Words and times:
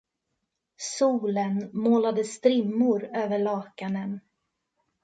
Solen 0.77 1.69
målade 1.73 2.23
strimmor 2.23 3.03
över 3.13 3.39
lakanen. 3.39 4.19